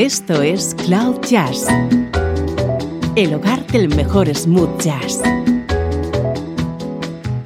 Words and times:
Esto 0.00 0.40
es 0.40 0.74
Cloud 0.86 1.20
Jazz, 1.28 1.66
el 3.16 3.34
hogar 3.34 3.66
del 3.66 3.94
mejor 3.94 4.34
smooth 4.34 4.80
jazz, 4.80 5.20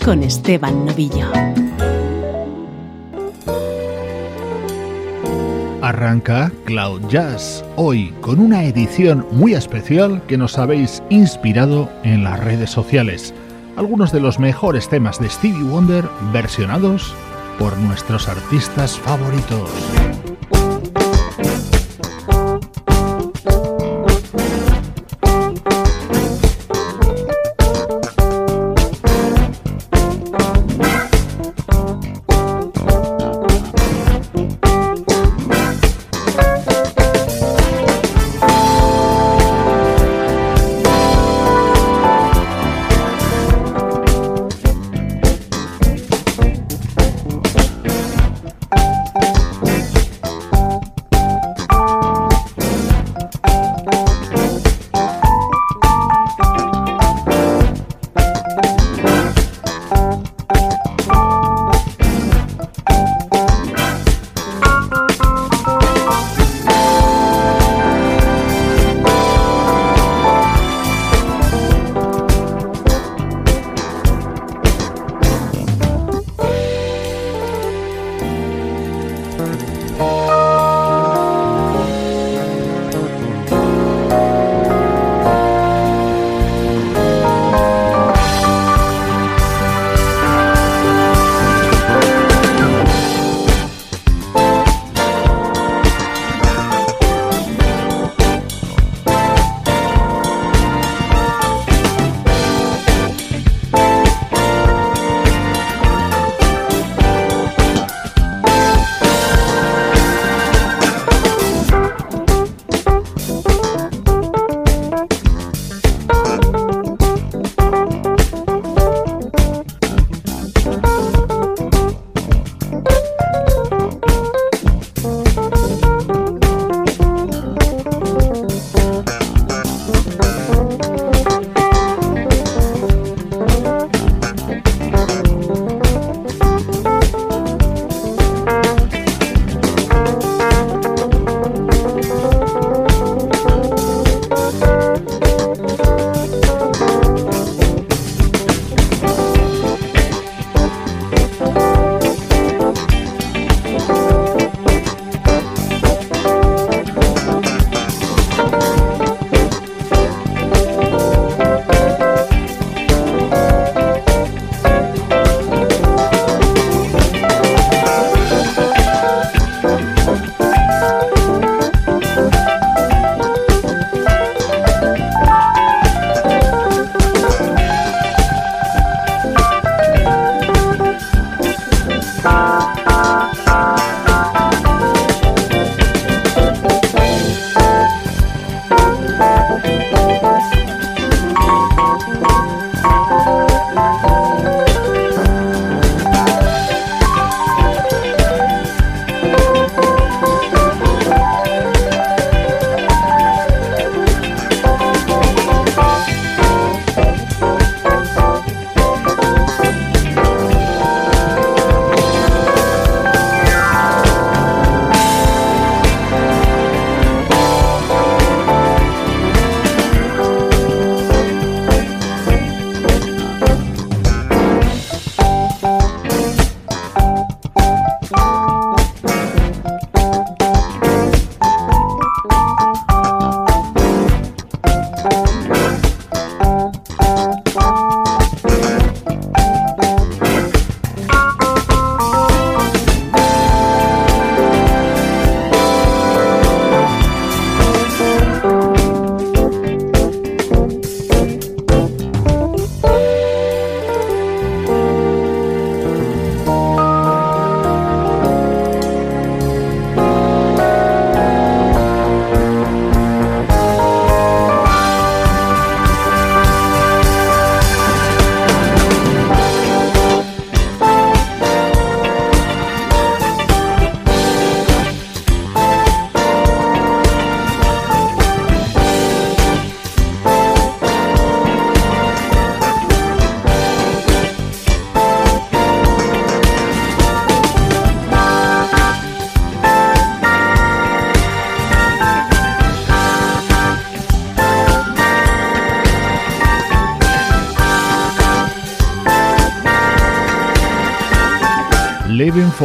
con 0.04 0.22
Esteban 0.22 0.86
Novillo. 0.86 1.26
Arranca 5.82 6.52
Cloud 6.64 7.02
Jazz, 7.08 7.64
hoy 7.74 8.14
con 8.20 8.38
una 8.38 8.62
edición 8.62 9.26
muy 9.32 9.54
especial 9.54 10.22
que 10.28 10.38
nos 10.38 10.56
habéis 10.56 11.02
inspirado 11.10 11.90
en 12.04 12.22
las 12.22 12.38
redes 12.38 12.70
sociales. 12.70 13.34
Algunos 13.74 14.12
de 14.12 14.20
los 14.20 14.38
mejores 14.38 14.88
temas 14.88 15.18
de 15.18 15.28
Stevie 15.28 15.64
Wonder 15.64 16.08
versionados 16.32 17.16
por 17.58 17.76
nuestros 17.78 18.28
artistas 18.28 18.96
favoritos. 18.96 19.70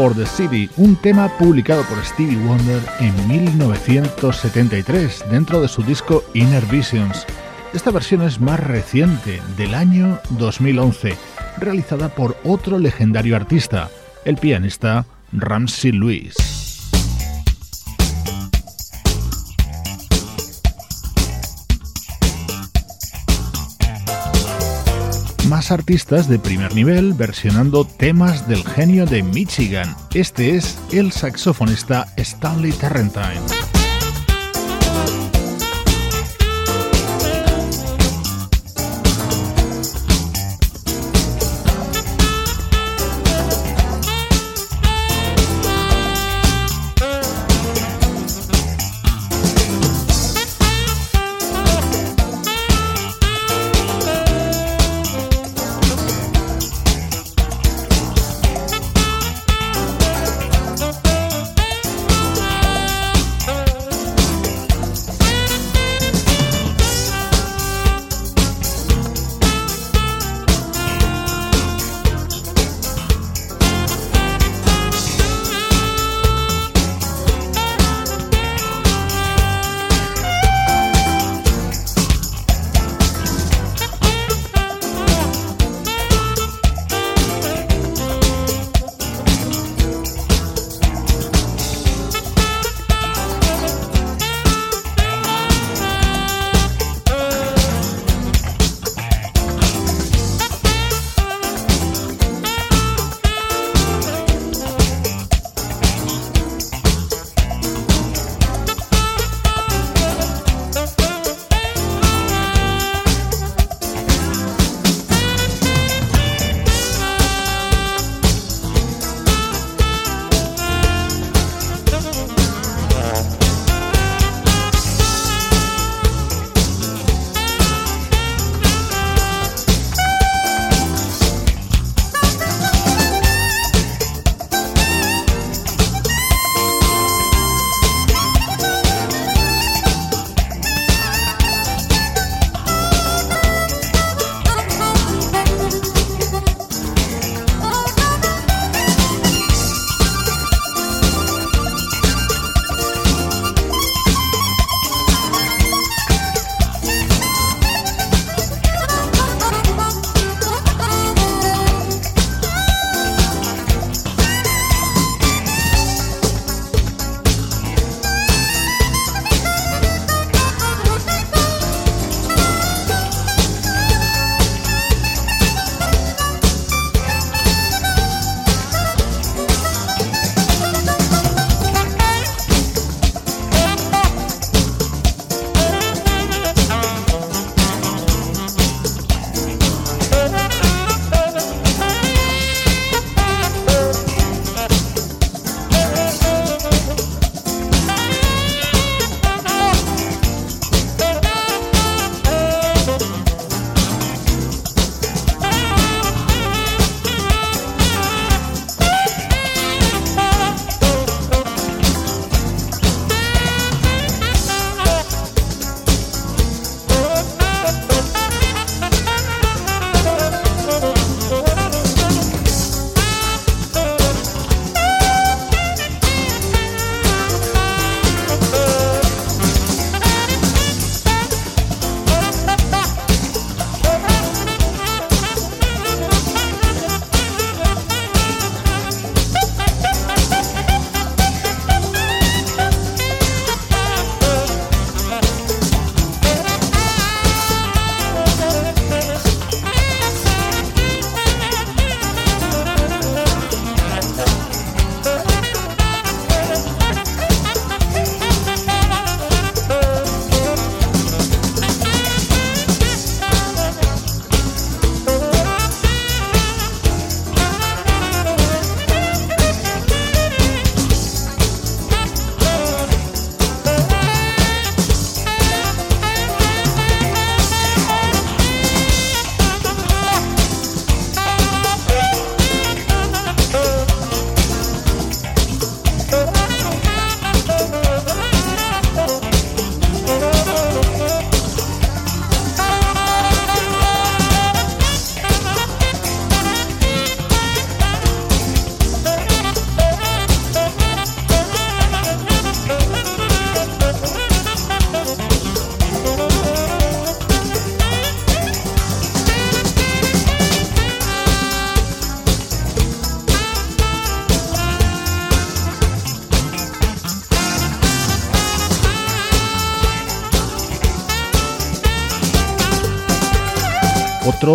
For 0.01 0.16
the 0.16 0.25
City, 0.25 0.69
un 0.78 0.96
tema 0.96 1.28
publicado 1.38 1.84
por 1.84 2.01
Stevie 2.06 2.38
Wonder 2.48 2.81
en 3.01 3.28
1973 3.28 5.25
dentro 5.30 5.60
de 5.60 5.68
su 5.68 5.84
disco 5.84 6.24
Inner 6.34 6.66
Visions. 6.68 7.25
Esta 7.74 7.92
versión 7.92 8.22
es 8.22 8.40
más 8.40 8.62
reciente, 8.62 9.42
del 9.57 9.74
año 9.74 10.18
2011, 10.38 11.18
realizada 11.57 12.07
por 12.07 12.38
otro 12.46 12.80
legendario 12.80 13.36
artista, 13.36 13.90
el 14.24 14.38
pianista 14.38 15.06
Ramsey 15.34 15.92
Lewis. 15.92 16.49
Artistas 25.71 26.27
de 26.27 26.39
primer 26.39 26.74
nivel 26.74 27.13
versionando 27.13 27.86
temas 27.86 28.48
del 28.48 28.63
genio 28.63 29.06
de 29.06 29.24
Michigan. 29.24 29.95
Este 30.13 30.56
es 30.56 30.77
el 30.92 31.12
saxofonista 31.12 32.07
Stanley 32.18 32.71
Tarrantine. 32.71 33.69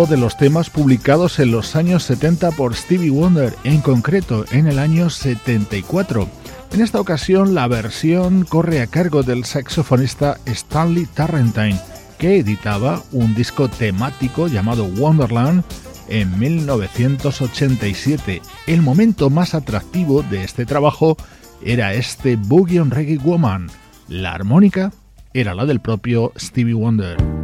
De 0.03 0.17
los 0.17 0.35
temas 0.35 0.69
publicados 0.69 1.39
en 1.39 1.51
los 1.51 1.77
años 1.77 2.03
70 2.03 2.51
por 2.51 2.75
Stevie 2.75 3.11
Wonder, 3.11 3.55
en 3.63 3.79
concreto 3.79 4.43
en 4.51 4.67
el 4.67 4.77
año 4.77 5.09
74. 5.09 6.27
En 6.73 6.81
esta 6.81 6.99
ocasión 6.99 7.55
la 7.55 7.65
versión 7.69 8.43
corre 8.43 8.81
a 8.81 8.87
cargo 8.87 9.23
del 9.23 9.45
saxofonista 9.45 10.37
Stanley 10.45 11.05
Tarrantine, 11.05 11.79
que 12.19 12.39
editaba 12.39 13.03
un 13.13 13.35
disco 13.35 13.69
temático 13.69 14.47
llamado 14.47 14.83
Wonderland 14.83 15.63
en 16.09 16.37
1987. 16.37 18.41
El 18.67 18.81
momento 18.81 19.29
más 19.29 19.55
atractivo 19.55 20.23
de 20.23 20.43
este 20.43 20.65
trabajo 20.65 21.15
era 21.63 21.93
este 21.93 22.35
Boogie 22.35 22.81
on 22.81 22.91
Reggae 22.91 23.17
Woman. 23.17 23.69
La 24.09 24.33
armónica 24.33 24.91
era 25.33 25.55
la 25.55 25.65
del 25.65 25.79
propio 25.79 26.33
Stevie 26.37 26.73
Wonder. 26.73 27.34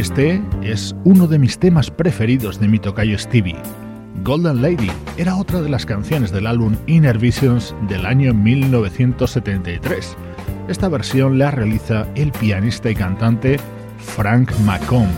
Este 0.00 0.42
es 0.62 0.96
uno 1.04 1.26
de 1.26 1.38
mis 1.38 1.58
temas 1.58 1.90
preferidos 1.90 2.58
de 2.58 2.68
mi 2.68 2.78
tocayo 2.78 3.18
Stevie. 3.18 3.60
Golden 4.24 4.62
Lady 4.62 4.90
era 5.18 5.36
otra 5.36 5.60
de 5.60 5.68
las 5.68 5.84
canciones 5.84 6.32
del 6.32 6.46
álbum 6.46 6.74
Inner 6.86 7.18
Visions 7.18 7.74
del 7.86 8.06
año 8.06 8.32
1973. 8.32 10.16
Esta 10.68 10.88
versión 10.88 11.38
la 11.38 11.50
realiza 11.50 12.06
el 12.14 12.32
pianista 12.32 12.88
y 12.88 12.94
cantante 12.94 13.60
Frank 13.98 14.50
McComb. 14.60 15.10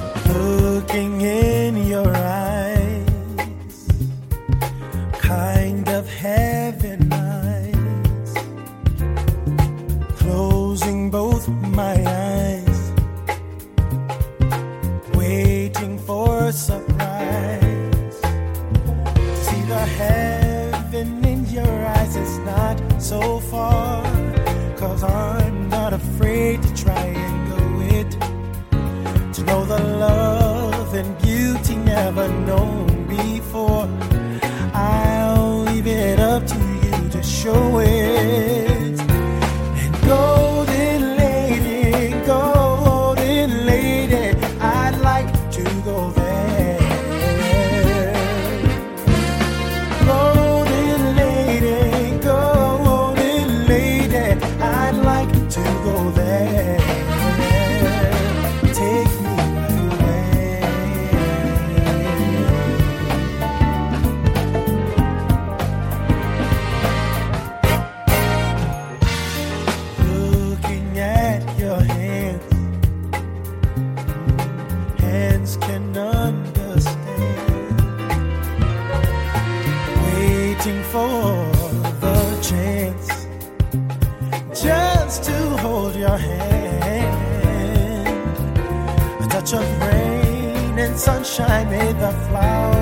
Sunshine 90.97 91.71
made 91.71 91.97
the 91.99 92.13
flower 92.29 92.82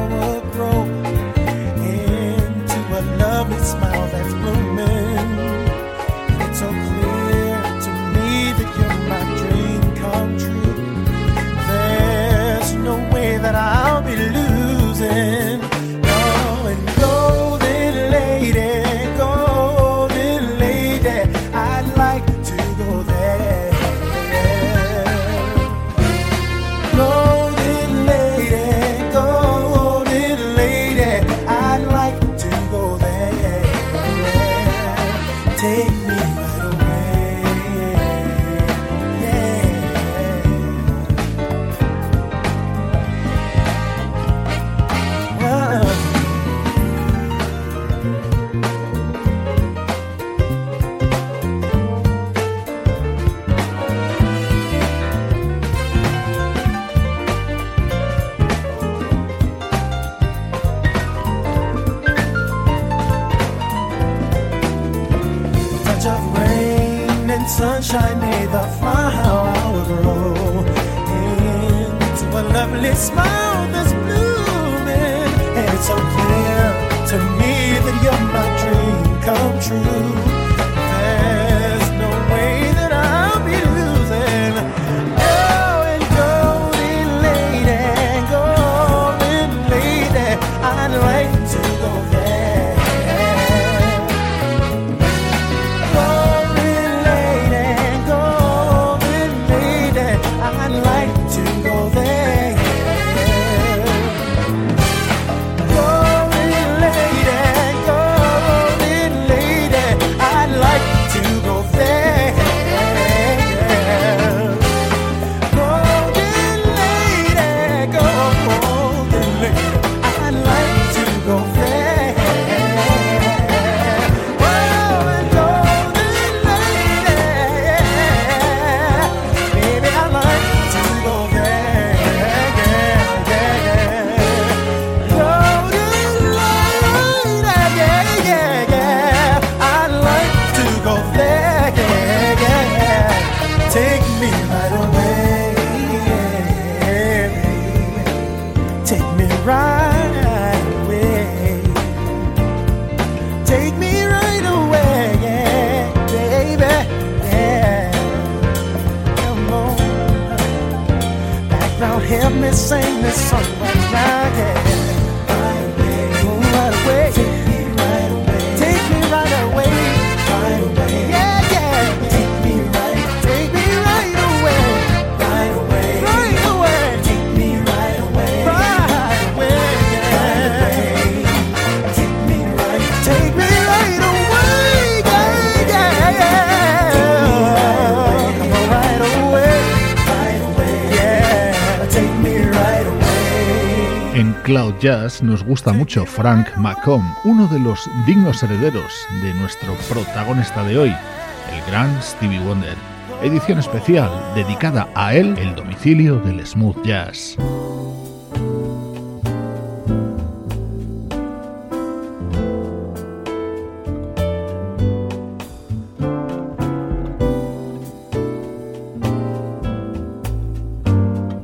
Jazz 194.81 195.23
nos 195.23 195.45
gusta 195.45 195.75
mucho 195.75 196.07
Frank 196.07 196.57
McComb, 196.57 197.05
uno 197.25 197.47
de 197.49 197.59
los 197.59 197.79
dignos 198.07 198.43
herederos 198.43 198.91
de 199.23 199.35
nuestro 199.35 199.75
protagonista 199.91 200.65
de 200.65 200.79
hoy, 200.79 200.89
el 200.89 201.71
gran 201.71 202.03
Stevie 202.03 202.41
Wonder. 202.41 202.77
Edición 203.23 203.59
especial 203.59 204.11
dedicada 204.35 204.89
a 204.95 205.15
él, 205.15 205.37
el 205.37 205.55
domicilio 205.55 206.17
del 206.21 206.47
smooth 206.47 206.83
jazz. 206.83 207.37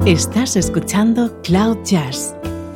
Estás 0.06 0.56
escuchando 0.56 1.42
Cloud 1.42 1.78
Jazz 1.84 2.34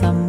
face 0.00 0.21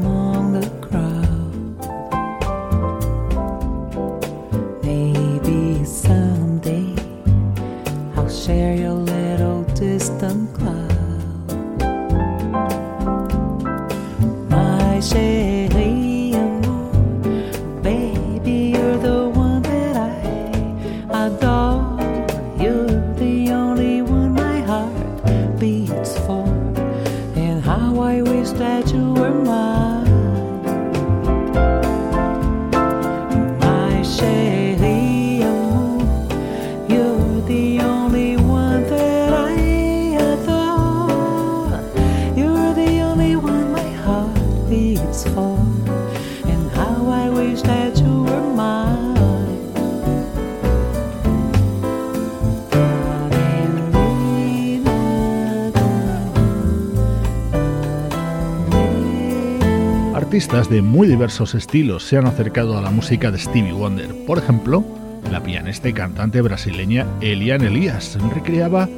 Artistas 60.34 60.68
de 60.68 60.82
muy 60.82 61.08
diversos 61.08 61.54
estilos 61.54 62.06
se 62.06 62.18
han 62.18 62.26
acercado 62.26 62.76
a 62.76 62.82
la 62.82 62.90
música 62.90 63.30
de 63.30 63.38
Stevie 63.38 63.72
Wonder. 63.72 64.16
Por 64.26 64.40
ejemplo, 64.40 64.84
la 65.32 65.44
pianista 65.44 65.90
y 65.90 65.94
cantante 65.94 66.42
brasileña 66.42 67.06
Eliane 67.22 67.68
Elias 67.68 68.18
recreaba 68.34 68.90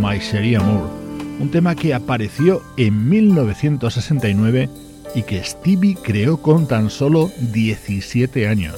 My 0.00 0.20
Cherie 0.20 0.56
Amour, 0.56 0.88
un 1.40 1.50
tema 1.50 1.74
que 1.74 1.94
apareció 1.94 2.62
en 2.76 3.08
1969 3.08 4.70
y 5.16 5.22
que 5.24 5.42
Stevie 5.42 5.96
creó 6.00 6.40
con 6.40 6.68
tan 6.68 6.88
solo 6.90 7.28
17 7.40 8.46
años. 8.46 8.76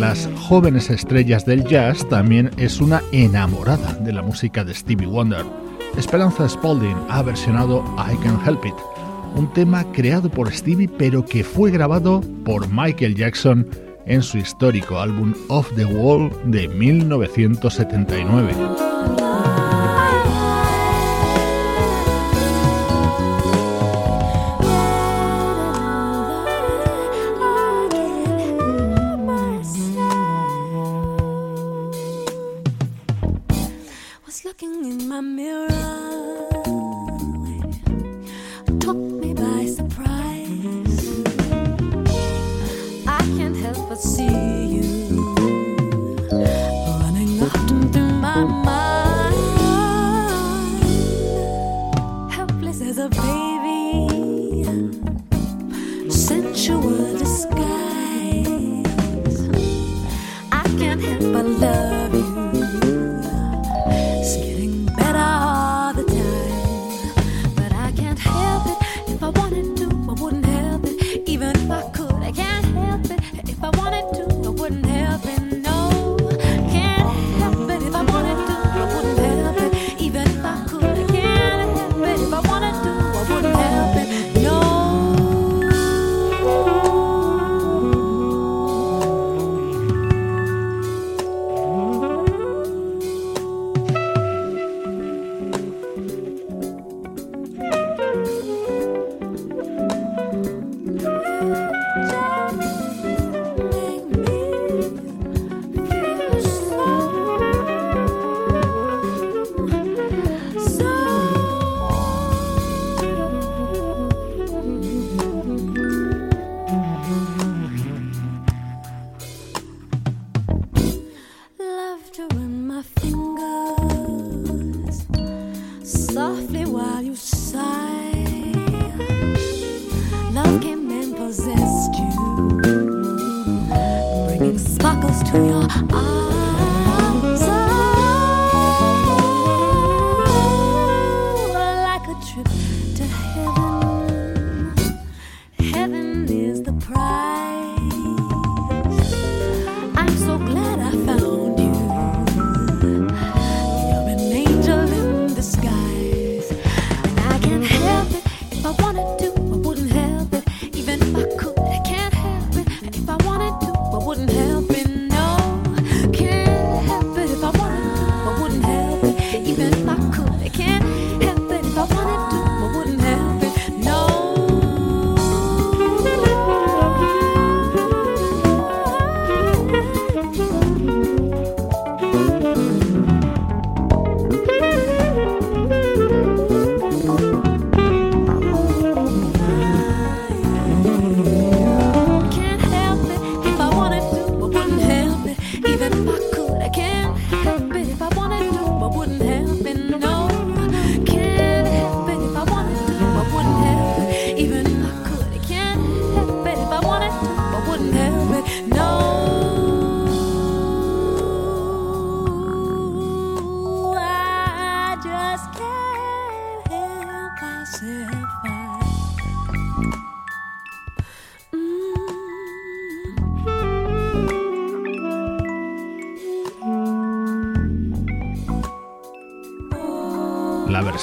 Las 0.00 0.28
jóvenes 0.48 0.88
estrellas 0.88 1.44
del 1.44 1.64
jazz, 1.64 2.08
también 2.08 2.50
es 2.56 2.80
una 2.80 3.02
enamorada 3.12 3.92
de 4.00 4.14
la 4.14 4.22
música 4.22 4.64
de 4.64 4.72
Stevie 4.72 5.06
Wonder. 5.06 5.44
Esperanza 5.98 6.48
Spalding 6.48 6.96
ha 7.10 7.20
versionado 7.22 7.84
I 7.98 8.16
Can 8.24 8.40
Help 8.46 8.64
It, 8.64 8.72
un 9.36 9.52
tema 9.52 9.84
creado 9.92 10.30
por 10.30 10.50
Stevie 10.50 10.88
pero 10.88 11.22
que 11.24 11.44
fue 11.44 11.70
grabado 11.70 12.22
por 12.46 12.66
Michael 12.68 13.14
Jackson 13.14 13.68
en 14.06 14.22
su 14.22 14.38
histórico 14.38 14.98
álbum 14.98 15.34
Off 15.48 15.70
the 15.76 15.84
Wall 15.84 16.32
de 16.46 16.66
1979. 16.68 18.89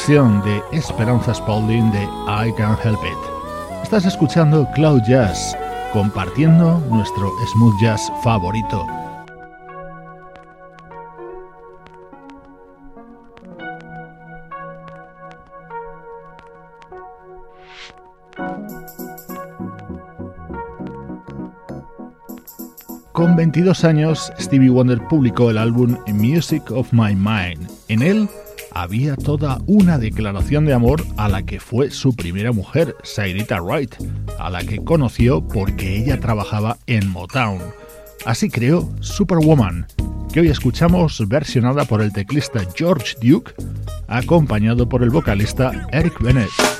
De 0.07 0.63
Esperanza 0.71 1.33
Spalding 1.33 1.91
de 1.91 2.03
I 2.03 2.53
Can't 2.53 2.79
Help 2.81 2.99
It. 3.03 3.83
Estás 3.83 4.05
escuchando 4.05 4.65
Cloud 4.73 5.01
Jazz, 5.05 5.53
compartiendo 5.91 6.79
nuestro 6.89 7.29
smooth 7.51 7.75
jazz 7.81 8.09
favorito. 8.23 8.87
Con 23.11 23.35
22 23.35 23.83
años, 23.83 24.31
Stevie 24.39 24.69
Wonder 24.69 25.05
publicó 25.09 25.49
el 25.49 25.57
álbum 25.57 25.97
Music 26.13 26.71
of 26.71 26.93
My 26.93 27.13
Mind. 27.13 27.69
En 27.89 28.01
él 28.01 28.29
había 28.81 29.15
toda 29.15 29.59
una 29.65 29.97
declaración 29.97 30.65
de 30.65 30.73
amor 30.73 31.03
a 31.17 31.27
la 31.27 31.43
que 31.43 31.59
fue 31.59 31.89
su 31.89 32.15
primera 32.15 32.51
mujer, 32.51 32.95
Sairita 33.03 33.59
Wright, 33.59 33.95
a 34.37 34.51
la 34.51 34.63
que 34.63 34.83
conoció 34.83 35.41
porque 35.47 35.97
ella 35.97 36.19
trabajaba 36.19 36.77
en 36.85 37.09
Motown. 37.09 37.59
Así 38.25 38.49
creó 38.49 38.87
Superwoman, 38.99 39.87
que 40.31 40.41
hoy 40.41 40.49
escuchamos 40.49 41.27
versionada 41.27 41.85
por 41.85 42.01
el 42.01 42.13
teclista 42.13 42.61
George 42.75 43.15
Duke, 43.19 43.53
acompañado 44.07 44.87
por 44.87 45.01
el 45.01 45.09
vocalista 45.09 45.87
Eric 45.91 46.21
Bennett. 46.21 46.76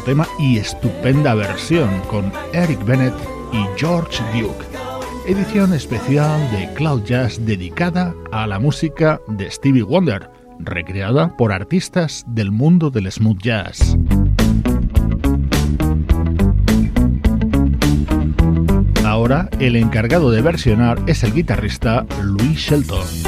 Tema 0.00 0.26
y 0.38 0.58
estupenda 0.58 1.34
versión 1.34 1.90
con 2.08 2.32
Eric 2.52 2.84
Bennett 2.84 3.14
y 3.52 3.64
George 3.76 4.22
Duke. 4.32 4.64
Edición 5.26 5.72
especial 5.72 6.40
de 6.50 6.72
Cloud 6.74 7.04
Jazz 7.04 7.44
dedicada 7.44 8.14
a 8.32 8.46
la 8.46 8.58
música 8.58 9.20
de 9.28 9.50
Stevie 9.50 9.82
Wonder, 9.82 10.30
recreada 10.58 11.36
por 11.36 11.52
artistas 11.52 12.24
del 12.28 12.50
mundo 12.50 12.90
del 12.90 13.10
smooth 13.10 13.38
jazz. 13.40 13.96
Ahora 19.04 19.48
el 19.60 19.76
encargado 19.76 20.30
de 20.30 20.42
versionar 20.42 20.98
es 21.06 21.22
el 21.22 21.34
guitarrista 21.34 22.06
Louis 22.22 22.58
Shelton. 22.58 23.21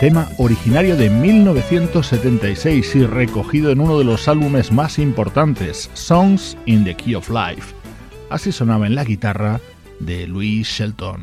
Tema 0.00 0.28
originario 0.38 0.96
de 0.96 1.10
1976 1.10 2.94
y 2.96 3.06
recogido 3.06 3.70
en 3.70 3.80
uno 3.80 3.98
de 3.98 4.04
los 4.04 4.28
álbumes 4.28 4.72
más 4.72 4.98
importantes, 4.98 5.90
Songs 5.94 6.56
in 6.66 6.84
the 6.84 6.94
Key 6.94 7.14
of 7.14 7.28
Life. 7.28 7.74
Así 8.30 8.52
sonaba 8.52 8.86
en 8.86 8.94
la 8.94 9.04
guitarra 9.04 9.60
de 10.00 10.26
Louis 10.26 10.66
Shelton. 10.66 11.20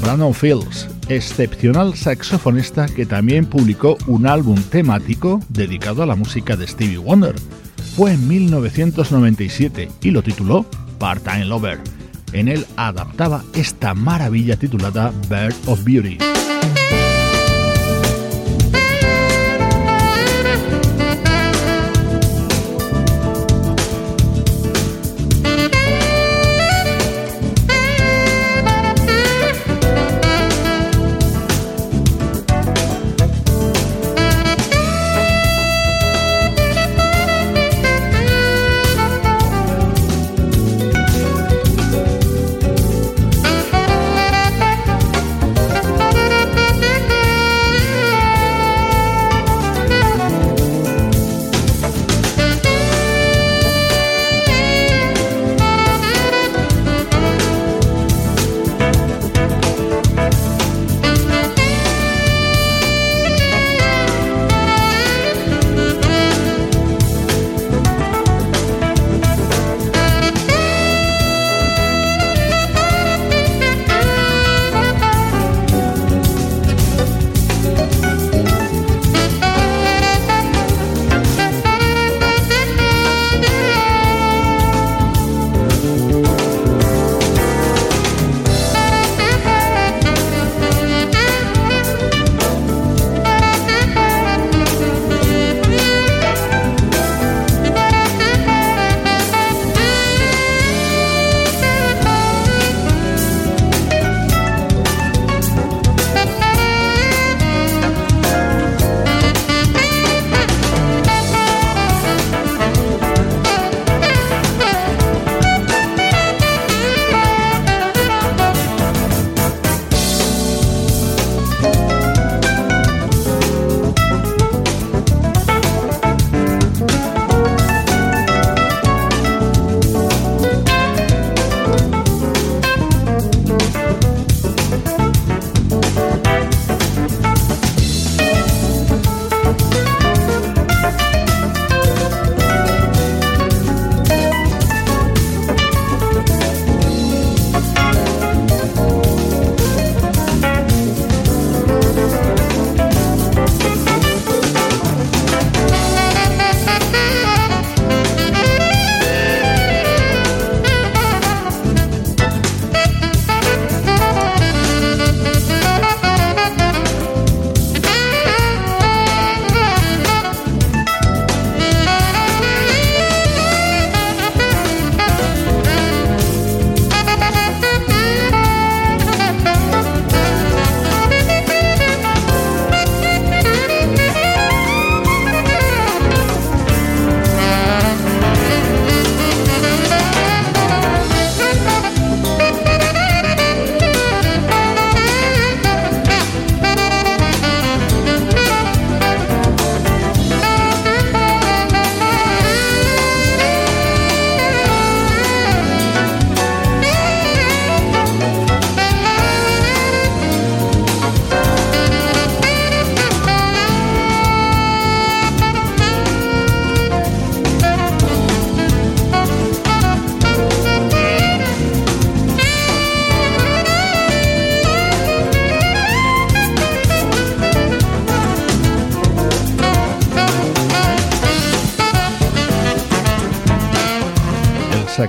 Brandon 0.00 0.34
Fields, 0.34 0.88
excepcional 1.08 1.94
saxofonista 1.94 2.86
que 2.86 3.06
también 3.06 3.46
publicó 3.46 3.96
un 4.06 4.26
álbum 4.26 4.62
temático 4.70 5.40
dedicado 5.48 6.02
a 6.02 6.06
la 6.06 6.14
música 6.14 6.56
de 6.56 6.66
Stevie 6.66 6.98
Wonder 6.98 7.34
fue 7.96 8.12
en 8.12 8.26
1997 8.26 9.88
y 10.02 10.10
lo 10.10 10.22
tituló 10.22 10.66
Part-Time 10.98 11.44
Lover. 11.44 11.78
En 12.32 12.48
él 12.48 12.66
adaptaba 12.76 13.44
esta 13.54 13.94
maravilla 13.94 14.56
titulada 14.56 15.12
Bird 15.28 15.54
of 15.66 15.84
Beauty. 15.84 16.18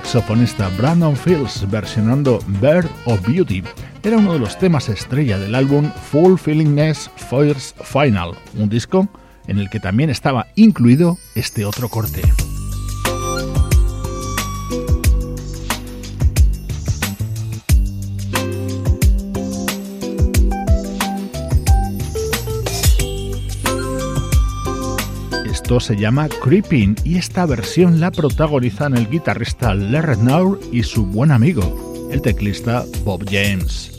Saxofonista 0.05 0.69
Brandon 0.77 1.15
Fields 1.15 1.69
versionando 1.69 2.39
Bird 2.61 2.89
of 3.05 3.25
Beauty. 3.27 3.63
Era 4.03 4.17
uno 4.17 4.33
de 4.33 4.39
los 4.39 4.57
temas 4.57 4.87
estrella 4.87 5.39
del 5.39 5.55
álbum 5.55 5.91
Fulfillingness 6.11 7.09
First 7.29 7.77
Final, 7.81 8.31
un 8.57 8.69
disco 8.69 9.07
en 9.47 9.57
el 9.59 9.69
que 9.69 9.79
también 9.79 10.09
estaba 10.09 10.47
incluido 10.55 11.17
este 11.35 11.65
otro 11.65 11.89
corte. 11.89 12.21
Esto 25.65 25.79
se 25.79 25.95
llama 25.95 26.29
Creeping 26.29 26.93
y 27.03 27.17
esta 27.17 27.43
versión 27.47 27.99
la 27.99 28.11
protagonizan 28.11 28.95
el 28.95 29.09
guitarrista 29.09 29.73
Larry 29.73 30.17
Naur 30.17 30.59
y 30.71 30.83
su 30.83 31.07
buen 31.07 31.31
amigo, 31.31 32.07
el 32.11 32.21
teclista 32.21 32.85
Bob 33.03 33.25
James. 33.27 33.94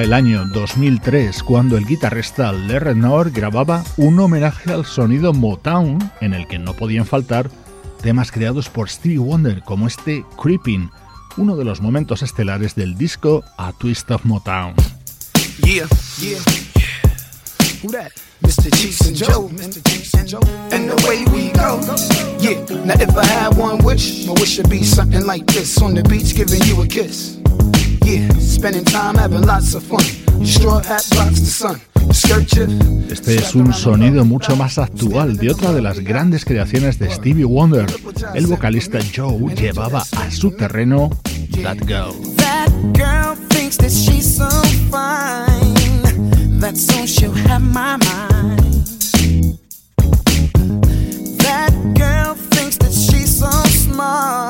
El 0.00 0.14
año 0.14 0.46
2003 0.46 1.42
cuando 1.42 1.76
el 1.76 1.84
guitarrista 1.84 2.52
Larry 2.52 2.94
Nord 2.94 3.32
grababa 3.34 3.84
un 3.98 4.18
homenaje 4.18 4.72
al 4.72 4.86
sonido 4.86 5.34
Motown 5.34 6.10
en 6.22 6.32
el 6.32 6.46
que 6.46 6.58
no 6.58 6.72
podían 6.72 7.04
faltar 7.04 7.50
temas 8.00 8.32
creados 8.32 8.70
por 8.70 8.88
Stevie 8.88 9.18
Wonder 9.18 9.60
como 9.62 9.86
este 9.86 10.24
Creeping, 10.42 10.90
uno 11.36 11.54
de 11.54 11.66
los 11.66 11.82
momentos 11.82 12.22
estelares 12.22 12.74
del 12.74 12.96
disco 12.96 13.44
A 13.58 13.74
Twist 13.74 14.10
of 14.10 14.24
Motown. 14.24 14.74
Yeah, 15.66 15.86
yeah, 16.18 16.38
yeah. 16.76 17.10
Who 17.82 17.92
that? 17.92 18.12
Mr. 18.40 18.74
Cheeks 18.74 19.02
and 19.02 19.16
Joe. 19.16 19.50
Mr. 19.50 19.86
Cheeks 19.86 20.14
and 20.14 20.26
Joe. 20.26 20.40
And 20.72 20.88
the 20.88 20.96
way 21.06 21.26
we 21.30 21.50
go. 21.52 21.78
Yeah, 22.40 22.64
now 22.86 22.94
if 22.98 23.14
I 23.14 23.26
had 23.26 23.54
one 23.58 23.84
wish, 23.84 24.26
my 24.26 24.32
wish 24.32 24.56
would 24.56 24.70
be 24.70 24.82
something 24.82 25.26
like 25.26 25.44
this 25.44 25.82
on 25.82 25.92
the 25.92 26.02
beach 26.04 26.34
giving 26.34 26.62
you 26.62 26.80
a 26.80 26.86
kiss. 26.86 27.36
Este 33.10 33.36
es 33.36 33.54
un 33.54 33.72
sonido 33.72 34.24
mucho 34.24 34.56
más 34.56 34.78
actual 34.78 35.36
de 35.36 35.50
otra 35.50 35.72
de 35.72 35.82
las 35.82 36.00
grandes 36.00 36.44
creaciones 36.44 36.98
de 36.98 37.10
Stevie 37.10 37.44
Wonder. 37.44 37.86
El 38.34 38.46
vocalista 38.46 38.98
Joe 39.14 39.54
llevaba 39.54 40.04
a 40.16 40.30
su 40.30 40.50
terreno 40.52 41.10
That 41.62 41.78
Girl. 41.86 42.14
That 42.36 42.70
girl 42.94 43.36
thinks 43.48 43.76
that 43.78 43.90
she's 43.90 44.36
so 44.36 44.48
fine. 44.90 46.58
That 46.60 46.76
so 46.76 47.06
she'll 47.06 47.32
have 47.48 47.62
my 47.62 47.96
mind. 47.98 48.88
That 51.38 51.72
girl 51.94 52.34
thinks 52.50 52.78
that 52.78 52.92
she's 52.92 53.38
so 53.38 53.50
smart. 53.68 54.49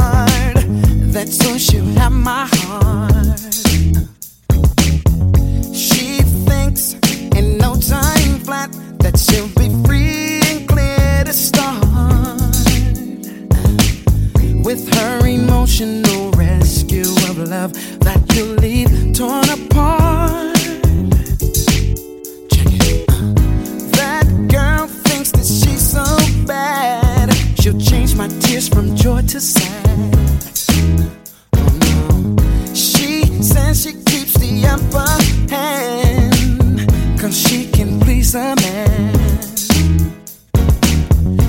That 1.13 1.29
so 1.29 1.59
she'll 1.59 1.85
have 1.99 2.13
my 2.13 2.47
heart. 2.53 3.41
She 5.75 6.23
thinks 6.47 6.95
in 7.37 7.59
no 7.59 7.75
time 7.75 8.39
flat 8.39 8.71
that 9.01 9.19
she'll 9.19 9.49
be 9.59 9.69
free 9.85 10.41
and 10.47 10.69
clear 10.69 11.25
to 11.25 11.33
start 11.33 11.85
with 14.65 14.89
her 14.95 15.27
emotional 15.27 16.31
rescue 16.33 17.11
of 17.29 17.39
love 17.39 17.73
that 18.01 18.23
you 18.37 18.45
leave 18.65 19.13
torn 19.13 19.51
apart. 19.51 20.57
Check 22.53 22.71
it. 22.87 23.07
That 23.99 24.27
girl 24.49 24.87
thinks 24.87 25.33
that 25.33 25.45
she's 25.45 25.91
so 25.91 26.07
bad. 26.47 27.35
She'll 27.61 27.81
change 27.81 28.15
my 28.15 28.29
tears 28.29 28.69
from 28.69 28.95
joy 28.95 29.23
to 29.23 29.41
sad. 29.41 30.30
and 33.71 33.79
she 33.79 33.93
keeps 33.93 34.35
the 34.35 34.66
upper 34.66 35.09
hand. 35.55 37.21
Cause 37.21 37.39
she 37.41 37.71
can 37.71 38.01
please 38.01 38.35
a 38.35 38.57
man. 38.57 39.14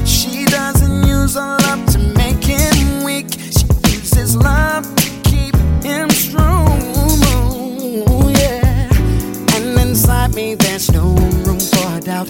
She 0.05 0.45
doesn't 0.45 1.07
use 1.07 1.33
her 1.33 1.57
love 1.65 1.83
to 1.93 1.99
make 2.21 2.43
him 2.43 3.03
weak, 3.03 3.31
she 3.57 3.65
uses 3.89 4.35
love 4.35 4.85
to 4.97 5.09
keep 5.23 5.55
him 5.83 6.11
strong. 6.11 6.79
Ooh, 8.07 8.29
yeah. 8.29 9.55
And 9.55 9.79
inside 9.79 10.35
me, 10.35 10.53
there's 10.53 10.91
no 10.91 11.15
room 11.45 11.59
for 11.59 11.99
doubt. 12.01 12.29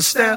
Style. 0.00 0.36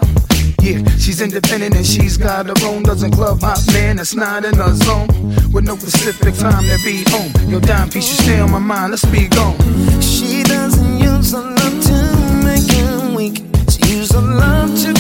Yeah, 0.62 0.84
she's 0.98 1.22
independent 1.22 1.76
and 1.76 1.86
she's 1.86 2.18
got 2.18 2.48
her 2.48 2.68
own 2.68 2.84
Doesn't 2.84 3.12
club 3.12 3.42
hop 3.42 3.60
man 3.74 3.98
that's 3.98 4.16
not 4.16 4.46
in 4.46 4.56
her 4.56 4.74
zone. 4.74 5.08
With 5.52 5.64
no 5.64 5.76
specific 5.78 6.36
time 6.36 6.64
to 6.64 6.78
be 6.84 7.04
home. 7.10 7.32
Your 7.50 7.62
dime 7.62 7.90
piece, 7.90 8.10
you 8.10 8.24
stay 8.24 8.40
on 8.40 8.52
my 8.52 8.60
mind, 8.60 8.92
let's 8.92 9.06
be 9.06 9.28
gone. 9.28 9.58
She 10.02 10.44
doesn't 10.44 10.98
use 10.98 11.32
her 11.32 11.42
love 11.42 11.84
to 11.84 12.44
make 12.44 12.70
him 12.70 13.14
weak. 13.16 13.44
She 13.70 13.98
uses 13.98 14.12
her 14.12 14.22
love 14.22 14.70
to 14.84 14.97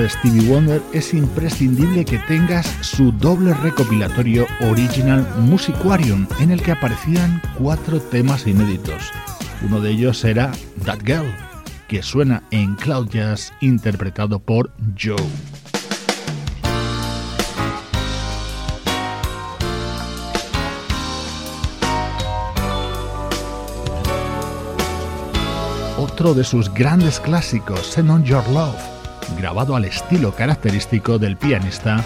de 0.00 0.08
Stevie 0.08 0.48
Wonder, 0.48 0.80
es 0.92 1.12
imprescindible 1.12 2.04
que 2.04 2.18
tengas 2.20 2.66
su 2.80 3.12
doble 3.12 3.52
recopilatorio 3.52 4.46
Original 4.70 5.26
Musicarium, 5.40 6.26
en 6.40 6.50
el 6.50 6.62
que 6.62 6.72
aparecían 6.72 7.42
cuatro 7.58 8.00
temas 8.00 8.46
inéditos. 8.46 9.10
Uno 9.62 9.80
de 9.80 9.90
ellos 9.90 10.24
era 10.24 10.50
That 10.84 11.00
Girl, 11.04 11.30
que 11.88 12.02
suena 12.02 12.42
en 12.50 12.74
Cloud 12.76 13.08
Jazz 13.10 13.52
interpretado 13.60 14.38
por 14.38 14.72
Joe. 14.98 15.16
otro 26.02 26.34
de 26.34 26.42
sus 26.42 26.72
grandes 26.72 27.20
clásicos, 27.20 27.86
Send 27.86 28.10
On 28.10 28.24
Your 28.24 28.46
Love, 28.48 28.91
grabado 29.36 29.76
al 29.76 29.84
estilo 29.84 30.32
característico 30.32 31.18
del 31.18 31.36
pianista 31.36 32.04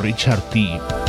Richard 0.00 0.42
T. 0.50 1.03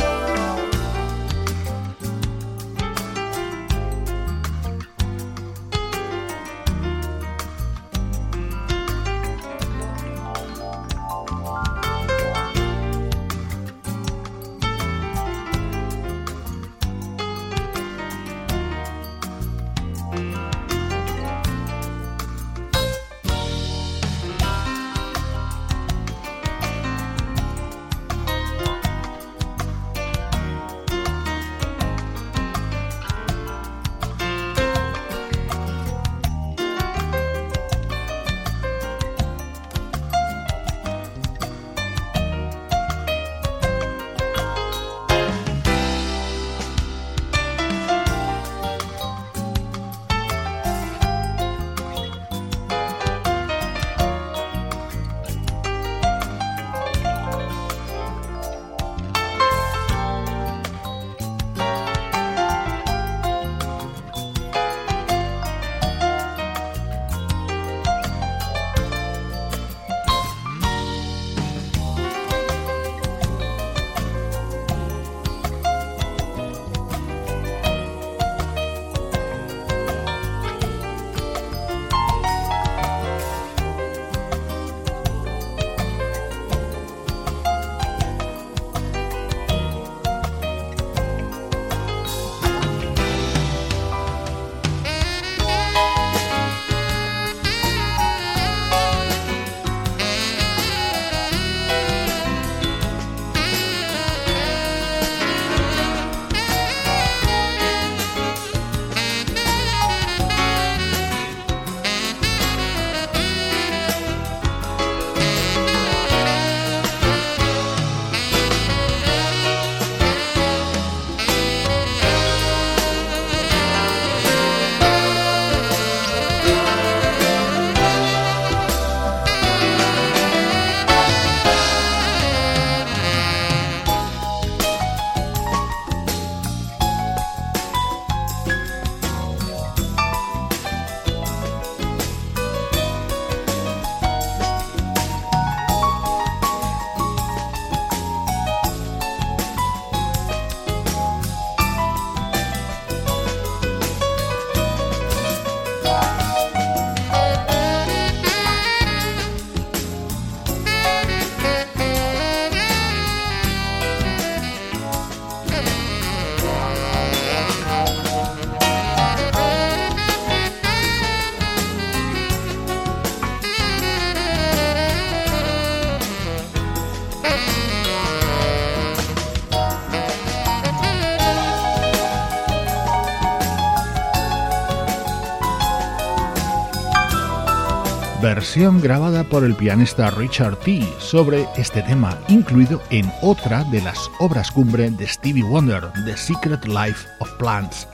grabada 188.56 189.22
por 189.22 189.44
el 189.44 189.54
pianista 189.54 190.10
Richard 190.10 190.56
T. 190.60 190.82
sobre 190.98 191.46
este 191.56 191.82
tema, 191.82 192.18
incluido 192.28 192.80
en 192.88 193.10
otra 193.20 193.64
de 193.64 193.82
las 193.82 194.10
obras 194.18 194.50
cumbre 194.50 194.90
de 194.90 195.06
Stevie 195.06 195.42
Wonder, 195.42 195.92
The 196.06 196.16
Secret 196.16 196.64
Life 196.64 197.06
of 197.20 197.30
Plants. 197.34 197.86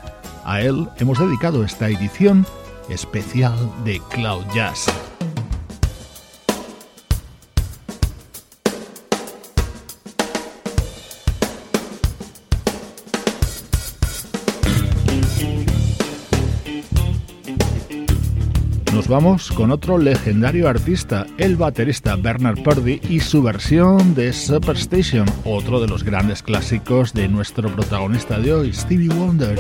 A 0.45 0.61
él 0.61 0.89
hemos 0.99 1.19
dedicado 1.19 1.65
esta 1.65 1.89
edición 1.89 2.47
especial 2.89 3.57
de 3.85 4.01
Cloud 4.11 4.45
Jazz. 4.55 4.87
Vamos 19.13 19.53
con 19.53 19.71
otro 19.71 19.99
legendario 19.99 20.71
artista, 20.71 21.27
el 21.37 21.57
baterista 21.57 22.17
Bernard 22.17 22.63
Purdy 22.63 22.99
y 23.11 23.21
su 23.21 23.43
versión 23.43 24.15
de 24.15 24.33
Superstation, 24.33 25.27
otro 25.45 25.83
de 25.83 25.87
los 25.87 26.03
grandes 26.03 26.43
clásicos 26.43 27.13
de 27.13 27.29
nuestro 27.29 27.69
protagonista 27.69 28.39
de 28.39 28.55
hoy, 28.55 28.73
Stevie 28.73 29.11
Wonder. 29.11 29.59